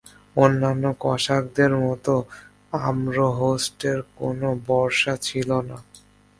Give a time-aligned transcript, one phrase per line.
[0.35, 2.05] অন্যান্য কসাকদের মত
[2.81, 5.77] আম্র হোস্টের কোন বর্শা ছিল না।